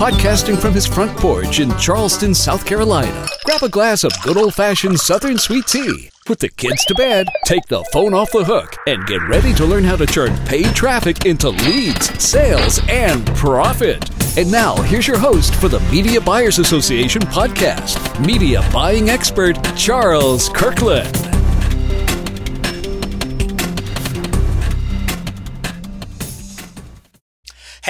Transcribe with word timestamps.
podcasting 0.00 0.58
from 0.58 0.72
his 0.72 0.86
front 0.86 1.14
porch 1.18 1.60
in 1.60 1.76
Charleston, 1.76 2.34
South 2.34 2.64
Carolina. 2.64 3.26
Grab 3.44 3.62
a 3.62 3.68
glass 3.68 4.02
of 4.02 4.10
good 4.22 4.38
old 4.38 4.54
fashioned 4.54 4.98
Southern 4.98 5.36
sweet 5.36 5.66
tea. 5.66 6.08
Put 6.24 6.38
the 6.38 6.48
kids 6.48 6.86
to 6.86 6.94
bed, 6.94 7.26
take 7.44 7.66
the 7.66 7.84
phone 7.92 8.14
off 8.14 8.32
the 8.32 8.42
hook, 8.42 8.74
and 8.86 9.06
get 9.06 9.20
ready 9.28 9.52
to 9.52 9.66
learn 9.66 9.84
how 9.84 9.96
to 9.96 10.06
turn 10.06 10.34
paid 10.46 10.74
traffic 10.74 11.26
into 11.26 11.50
leads, 11.50 12.06
sales, 12.18 12.80
and 12.88 13.26
profit. 13.36 14.08
And 14.38 14.50
now, 14.50 14.74
here's 14.76 15.06
your 15.06 15.18
host 15.18 15.54
for 15.56 15.68
the 15.68 15.80
Media 15.92 16.18
Buyers 16.18 16.58
Association 16.58 17.20
podcast, 17.20 18.24
media 18.24 18.66
buying 18.72 19.10
expert 19.10 19.62
Charles 19.76 20.48
Kirkland. 20.48 21.14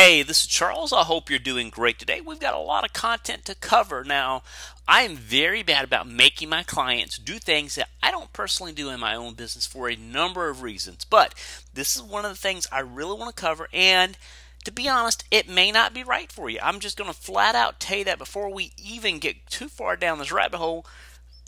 Hey, 0.03 0.23
this 0.23 0.45
is 0.45 0.47
Charles. 0.47 0.95
I 0.95 1.03
hope 1.03 1.29
you're 1.29 1.39
doing 1.39 1.69
great 1.69 1.99
today. 1.99 2.23
We've 2.23 2.41
got 2.41 2.55
a 2.55 2.59
lot 2.59 2.87
of 2.87 2.95
content 2.95 3.45
to 3.45 3.55
cover. 3.55 4.03
Now, 4.03 4.43
I 4.89 5.03
am 5.03 5.15
very 5.15 5.63
bad 5.63 5.85
about 5.85 6.09
making 6.09 6.49
my 6.49 6.63
clients 6.63 7.19
do 7.19 7.35
things 7.39 7.75
that 7.75 7.91
I 8.03 8.11
don't 8.11 8.33
personally 8.33 8.73
do 8.73 8.89
in 8.89 8.99
my 8.99 9.15
own 9.15 9.35
business 9.35 9.67
for 9.67 9.91
a 9.91 9.97
number 9.97 10.49
of 10.49 10.63
reasons. 10.63 11.05
But 11.05 11.35
this 11.75 11.97
is 11.97 12.03
one 12.03 12.25
of 12.25 12.31
the 12.31 12.39
things 12.39 12.67
I 12.73 12.81
really 12.81 13.19
want 13.19 13.37
to 13.37 13.43
cover. 13.43 13.69
And 13.75 14.17
to 14.65 14.73
be 14.73 14.89
honest, 14.89 15.25
it 15.31 15.51
may 15.51 15.71
not 15.71 15.93
be 15.93 16.03
right 16.03 16.33
for 16.33 16.48
you. 16.48 16.61
I'm 16.62 16.81
just 16.81 16.97
going 16.97 17.12
to 17.12 17.15
flat 17.15 17.55
out 17.55 17.79
tell 17.79 17.98
you 17.98 18.05
that 18.07 18.19
before 18.19 18.51
we 18.51 18.73
even 18.79 19.19
get 19.19 19.48
too 19.51 19.69
far 19.69 19.97
down 19.97 20.19
this 20.19 20.33
rabbit 20.33 20.57
hole. 20.57 20.87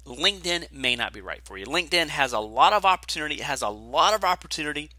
LinkedIn 0.05 0.71
may 0.71 0.95
not 0.95 1.15
be 1.15 1.23
right 1.23 1.41
for 1.43 1.57
you. 1.57 1.65
LinkedIn 1.65 2.09
has 2.09 2.35
a 2.35 2.39
lot 2.39 2.75
of 2.75 2.85
opportunity. 2.85 3.37
It 3.37 3.45
has 3.45 3.63
a 3.63 3.71
lot 3.71 4.13
of 4.13 4.25
opportunity 4.25 4.91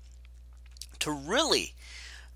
to 1.02 1.12
really 1.12 1.76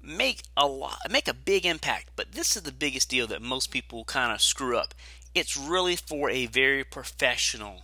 make 0.08 0.44
a 0.56 0.66
lot, 0.66 1.00
make 1.10 1.28
a 1.28 1.34
big 1.34 1.66
impact. 1.66 2.10
But 2.16 2.32
this 2.32 2.56
is 2.56 2.64
the 2.64 2.72
biggest 2.72 3.10
deal 3.10 3.28
that 3.28 3.42
most 3.42 3.72
people 3.72 4.06
kind 4.06 4.34
of 4.34 4.42
screw 4.42 4.78
up. 4.78 4.94
It's 5.36 5.58
really 5.58 5.96
for 5.96 6.30
a 6.30 6.48
very 6.48 6.84
professional 6.84 7.84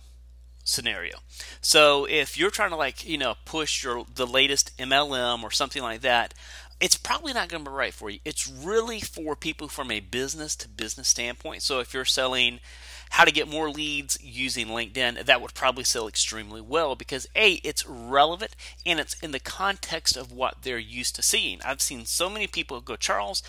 scenario. 0.64 1.18
So 1.60 2.06
if 2.06 2.38
you're 2.38 2.50
trying 2.50 2.70
to 2.70 2.76
like, 2.76 3.06
you 3.06 3.18
know, 3.18 3.34
push 3.44 3.84
your 3.84 4.06
the 4.12 4.26
latest 4.26 4.76
MLM 4.78 5.42
or 5.42 5.50
something 5.50 5.82
like 5.82 6.00
that, 6.00 6.34
it's 6.80 6.96
probably 6.96 7.32
not 7.32 7.48
going 7.48 7.64
to 7.64 7.70
be 7.70 7.74
right 7.74 7.94
for 7.94 8.10
you. 8.10 8.18
It's 8.24 8.48
really 8.48 9.00
for 9.00 9.36
people 9.36 9.68
from 9.68 9.90
a 9.90 10.00
business 10.00 10.56
to 10.56 10.68
business 10.68 11.08
standpoint. 11.08 11.62
So 11.62 11.80
if 11.80 11.94
you're 11.94 12.04
selling 12.04 12.60
how 13.14 13.24
to 13.24 13.30
get 13.30 13.46
more 13.46 13.70
leads 13.70 14.18
using 14.20 14.66
LinkedIn, 14.66 15.24
that 15.24 15.40
would 15.40 15.54
probably 15.54 15.84
sell 15.84 16.08
extremely 16.08 16.60
well 16.60 16.96
because 16.96 17.28
A, 17.36 17.60
it's 17.62 17.86
relevant 17.86 18.56
and 18.84 18.98
it's 18.98 19.14
in 19.20 19.30
the 19.30 19.38
context 19.38 20.16
of 20.16 20.32
what 20.32 20.62
they're 20.62 20.78
used 20.78 21.14
to 21.14 21.22
seeing. 21.22 21.60
I've 21.64 21.80
seen 21.80 22.06
so 22.06 22.28
many 22.28 22.48
people 22.48 22.80
go, 22.80 22.96
Charles, 22.96 23.40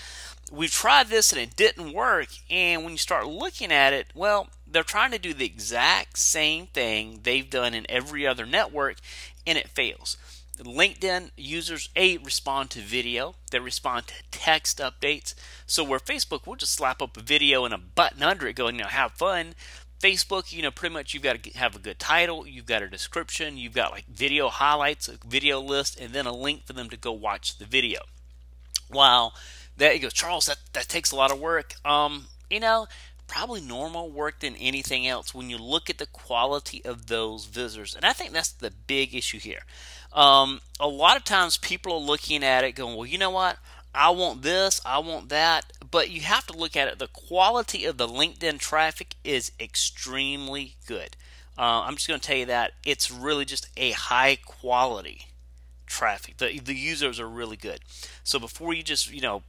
we've 0.51 0.69
tried 0.69 1.07
this 1.07 1.31
and 1.31 1.41
it 1.41 1.55
didn't 1.55 1.93
work. 1.93 2.27
And 2.47 2.83
when 2.83 2.91
you 2.91 2.99
start 2.99 3.25
looking 3.25 3.71
at 3.71 3.91
it, 3.91 4.05
well, 4.13 4.49
they're 4.67 4.83
trying 4.83 5.09
to 5.13 5.17
do 5.17 5.33
the 5.33 5.47
exact 5.47 6.19
same 6.19 6.67
thing 6.67 7.21
they've 7.23 7.49
done 7.49 7.73
in 7.73 7.87
every 7.89 8.27
other 8.27 8.45
network 8.45 8.97
and 9.47 9.57
it 9.57 9.69
fails. 9.69 10.15
LinkedIn 10.59 11.31
users 11.35 11.89
a 11.95 12.17
respond 12.17 12.69
to 12.69 12.79
video, 12.81 13.33
they 13.49 13.59
respond 13.59 14.07
to 14.07 14.13
text 14.29 14.77
updates. 14.77 15.33
So 15.65 15.83
where 15.83 15.99
Facebook 15.99 16.45
will 16.45 16.55
just 16.55 16.73
slap 16.73 17.01
up 17.01 17.17
a 17.17 17.21
video 17.21 17.65
and 17.65 17.73
a 17.73 17.77
button 17.77 18.23
under 18.23 18.47
it 18.47 18.55
going, 18.55 18.75
you 18.75 18.81
know, 18.81 18.87
have 18.87 19.13
fun. 19.13 19.55
Facebook, 19.99 20.51
you 20.53 20.61
know, 20.61 20.71
pretty 20.71 20.93
much 20.93 21.13
you've 21.13 21.23
got 21.23 21.41
to 21.41 21.51
have 21.51 21.75
a 21.75 21.79
good 21.79 21.97
title, 21.97 22.45
you've 22.45 22.65
got 22.65 22.83
a 22.83 22.87
description, 22.87 23.57
you've 23.57 23.73
got 23.73 23.91
like 23.91 24.05
video 24.07 24.49
highlights, 24.49 25.07
a 25.07 25.17
video 25.25 25.59
list, 25.59 25.99
and 25.99 26.13
then 26.13 26.25
a 26.25 26.33
link 26.33 26.65
for 26.65 26.73
them 26.73 26.89
to 26.89 26.97
go 26.97 27.11
watch 27.11 27.57
the 27.57 27.65
video. 27.65 28.01
Wow, 28.91 29.31
that 29.77 29.95
you 29.95 30.01
go, 30.01 30.09
Charles, 30.09 30.45
that, 30.45 30.57
that 30.73 30.87
takes 30.89 31.11
a 31.11 31.15
lot 31.15 31.31
of 31.31 31.39
work. 31.39 31.75
Um, 31.83 32.25
you 32.49 32.59
know, 32.59 32.87
probably 33.27 33.61
normal 33.61 34.11
work 34.11 34.41
than 34.41 34.55
anything 34.57 35.07
else 35.07 35.33
when 35.33 35.49
you 35.49 35.57
look 35.57 35.89
at 35.89 35.97
the 35.97 36.05
quality 36.05 36.83
of 36.85 37.07
those 37.07 37.45
visitors. 37.45 37.95
And 37.95 38.05
I 38.05 38.13
think 38.13 38.31
that's 38.31 38.51
the 38.51 38.71
big 38.85 39.15
issue 39.15 39.39
here. 39.39 39.63
Um, 40.13 40.61
a 40.79 40.87
lot 40.87 41.17
of 41.17 41.23
times 41.23 41.57
people 41.57 41.93
are 41.93 41.99
looking 41.99 42.43
at 42.43 42.63
it 42.63 42.73
going, 42.73 42.95
well, 42.95 43.05
you 43.05 43.17
know 43.17 43.31
what? 43.31 43.57
I 43.95 44.09
want 44.09 44.41
this, 44.41 44.81
I 44.85 44.99
want 44.99 45.29
that. 45.29 45.71
But 45.89 46.09
you 46.09 46.21
have 46.21 46.45
to 46.47 46.57
look 46.57 46.75
at 46.75 46.87
it. 46.87 46.99
The 46.99 47.07
quality 47.07 47.85
of 47.85 47.97
the 47.97 48.07
LinkedIn 48.07 48.59
traffic 48.59 49.15
is 49.23 49.51
extremely 49.59 50.75
good. 50.85 51.15
Uh, 51.57 51.83
I'm 51.85 51.95
just 51.95 52.07
going 52.07 52.19
to 52.19 52.25
tell 52.27 52.37
you 52.37 52.45
that 52.47 52.73
it's 52.85 53.09
really 53.09 53.45
just 53.45 53.69
a 53.77 53.91
high 53.91 54.37
quality 54.43 55.27
traffic. 55.85 56.37
The, 56.37 56.59
the 56.59 56.75
users 56.75 57.19
are 57.19 57.29
really 57.29 57.57
good. 57.57 57.79
So 58.23 58.39
before 58.39 58.73
you 58.73 58.83
just, 58.83 59.11
you 59.11 59.21
know, 59.21 59.43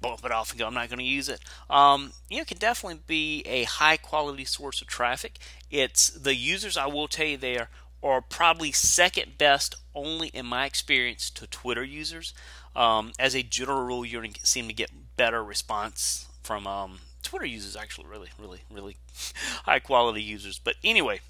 bump 0.00 0.24
it 0.24 0.30
off 0.30 0.50
and 0.50 0.58
go, 0.60 0.66
I'm 0.66 0.74
not 0.74 0.88
going 0.88 0.98
to 0.98 1.04
use 1.04 1.28
it. 1.28 1.40
Um, 1.70 2.12
you 2.28 2.36
know, 2.36 2.42
it 2.42 2.48
can 2.48 2.58
definitely 2.58 3.00
be 3.06 3.42
a 3.46 3.64
high 3.64 3.96
quality 3.96 4.44
source 4.44 4.80
of 4.80 4.86
traffic. 4.86 5.38
It's 5.70 6.10
the 6.10 6.36
users, 6.36 6.76
I 6.76 6.86
will 6.86 7.08
tell 7.08 7.26
you, 7.26 7.36
there 7.38 7.70
are 8.04 8.20
probably 8.20 8.70
second 8.70 9.38
best, 9.38 9.74
only 9.94 10.28
in 10.28 10.46
my 10.46 10.66
experience, 10.66 11.30
to 11.30 11.46
Twitter 11.46 11.82
users. 11.82 12.34
Um, 12.76 13.12
as 13.18 13.34
a 13.34 13.42
general 13.42 13.84
rule, 13.84 14.04
to 14.04 14.30
seem 14.42 14.68
to 14.68 14.74
get 14.74 15.16
better 15.16 15.42
response 15.42 16.26
from 16.42 16.66
um, 16.66 16.98
Twitter 17.22 17.46
users, 17.46 17.76
actually, 17.76 18.06
really, 18.06 18.28
really, 18.38 18.60
really 18.70 18.96
high 19.64 19.78
quality 19.78 20.22
users. 20.22 20.58
But 20.58 20.74
anyway, 20.84 21.20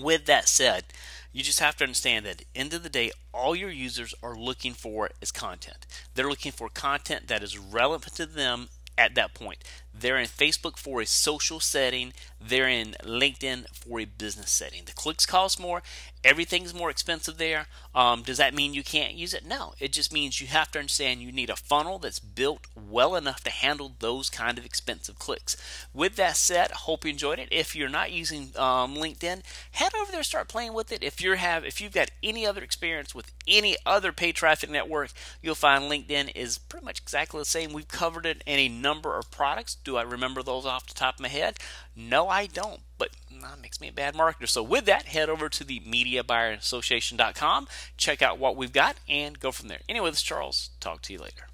with 0.00 0.26
that 0.26 0.48
said, 0.48 0.84
you 1.32 1.42
just 1.42 1.60
have 1.60 1.76
to 1.76 1.84
understand 1.84 2.24
that 2.24 2.30
at 2.30 2.38
the 2.38 2.46
end 2.54 2.74
of 2.74 2.82
the 2.82 2.88
day, 2.88 3.12
all 3.32 3.54
your 3.54 3.70
users 3.70 4.14
are 4.22 4.34
looking 4.34 4.72
for 4.72 5.10
is 5.20 5.30
content. 5.30 5.86
They're 6.14 6.28
looking 6.28 6.52
for 6.52 6.68
content 6.68 7.28
that 7.28 7.42
is 7.42 7.58
relevant 7.58 8.14
to 8.16 8.26
them 8.26 8.68
at 8.98 9.14
that 9.14 9.34
point. 9.34 9.58
They're 9.98 10.18
in 10.18 10.26
Facebook 10.26 10.76
for 10.76 11.00
a 11.00 11.06
social 11.06 11.60
setting. 11.60 12.12
They're 12.40 12.68
in 12.68 12.96
LinkedIn 13.02 13.66
for 13.72 14.00
a 14.00 14.04
business 14.04 14.50
setting. 14.50 14.82
The 14.84 14.92
clicks 14.92 15.26
cost 15.26 15.58
more. 15.58 15.82
Everything's 16.22 16.74
more 16.74 16.90
expensive 16.90 17.38
there. 17.38 17.66
Um, 17.94 18.22
does 18.22 18.38
that 18.38 18.54
mean 18.54 18.74
you 18.74 18.82
can't 18.82 19.14
use 19.14 19.32
it? 19.32 19.46
No. 19.46 19.74
It 19.78 19.92
just 19.92 20.12
means 20.12 20.40
you 20.40 20.48
have 20.48 20.70
to 20.72 20.78
understand 20.80 21.22
you 21.22 21.32
need 21.32 21.50
a 21.50 21.56
funnel 21.56 21.98
that's 21.98 22.18
built 22.18 22.66
well 22.74 23.14
enough 23.14 23.42
to 23.44 23.50
handle 23.50 23.92
those 24.00 24.28
kind 24.28 24.58
of 24.58 24.66
expensive 24.66 25.18
clicks. 25.18 25.56
With 25.94 26.16
that 26.16 26.36
said, 26.36 26.72
hope 26.72 27.04
you 27.04 27.10
enjoyed 27.10 27.38
it. 27.38 27.48
If 27.50 27.76
you're 27.76 27.88
not 27.88 28.12
using 28.12 28.50
um, 28.56 28.96
LinkedIn, 28.96 29.42
head 29.72 29.92
over 30.00 30.10
there, 30.12 30.22
start 30.22 30.48
playing 30.48 30.74
with 30.74 30.92
it. 30.92 31.02
If 31.02 31.22
you 31.22 31.32
have, 31.34 31.64
if 31.64 31.80
you've 31.80 31.92
got 31.92 32.10
any 32.22 32.44
other 32.44 32.62
experience 32.62 33.14
with 33.14 33.32
any 33.46 33.76
other 33.86 34.12
paid 34.12 34.34
traffic 34.34 34.68
network, 34.68 35.12
you'll 35.42 35.54
find 35.54 35.84
LinkedIn 35.84 36.32
is 36.34 36.58
pretty 36.58 36.84
much 36.84 37.00
exactly 37.00 37.40
the 37.40 37.44
same. 37.44 37.72
We've 37.72 37.88
covered 37.88 38.26
it 38.26 38.42
in 38.46 38.58
a 38.58 38.68
number 38.68 39.16
of 39.16 39.30
products 39.30 39.76
do 39.86 39.96
I 39.96 40.02
remember 40.02 40.42
those 40.42 40.66
off 40.66 40.86
the 40.86 40.94
top 40.94 41.14
of 41.14 41.20
my 41.20 41.28
head? 41.28 41.58
No, 41.94 42.28
I 42.28 42.46
don't. 42.46 42.80
But 42.98 43.10
mm, 43.32 43.40
that 43.40 43.62
makes 43.62 43.80
me 43.80 43.88
a 43.88 43.92
bad 43.92 44.14
marketer. 44.14 44.48
So 44.48 44.62
with 44.62 44.84
that, 44.86 45.06
head 45.06 45.30
over 45.30 45.48
to 45.48 45.64
the 45.64 45.80
MediaBuyerAssociation.com, 45.80 47.68
check 47.96 48.20
out 48.20 48.38
what 48.38 48.56
we've 48.56 48.72
got, 48.72 48.96
and 49.08 49.38
go 49.38 49.52
from 49.52 49.68
there. 49.68 49.80
Anyway, 49.88 50.10
this 50.10 50.18
is 50.18 50.24
Charles. 50.24 50.70
Talk 50.80 51.02
to 51.02 51.12
you 51.12 51.20
later. 51.20 51.46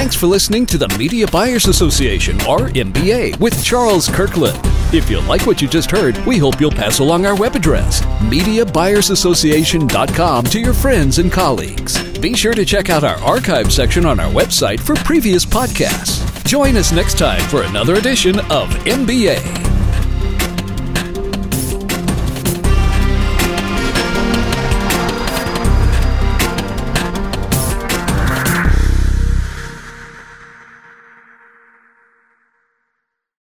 Thanks 0.00 0.16
for 0.16 0.28
listening 0.28 0.64
to 0.64 0.78
the 0.78 0.88
Media 0.96 1.26
Buyers 1.26 1.66
Association, 1.66 2.36
or 2.48 2.70
MBA, 2.70 3.38
with 3.38 3.62
Charles 3.62 4.08
Kirkland. 4.08 4.58
If 4.94 5.10
you 5.10 5.20
like 5.20 5.46
what 5.46 5.60
you 5.60 5.68
just 5.68 5.90
heard, 5.90 6.16
we 6.24 6.38
hope 6.38 6.58
you'll 6.58 6.70
pass 6.70 7.00
along 7.00 7.26
our 7.26 7.36
web 7.36 7.54
address, 7.54 8.00
MediaBuyersAssociation.com, 8.30 10.44
to 10.46 10.58
your 10.58 10.72
friends 10.72 11.18
and 11.18 11.30
colleagues. 11.30 12.02
Be 12.18 12.32
sure 12.32 12.54
to 12.54 12.64
check 12.64 12.88
out 12.88 13.04
our 13.04 13.18
archive 13.18 13.70
section 13.70 14.06
on 14.06 14.18
our 14.18 14.32
website 14.32 14.80
for 14.80 14.94
previous 14.94 15.44
podcasts. 15.44 16.46
Join 16.46 16.78
us 16.78 16.92
next 16.92 17.18
time 17.18 17.42
for 17.50 17.64
another 17.64 17.96
edition 17.96 18.40
of 18.50 18.70
MBA. 18.86 19.69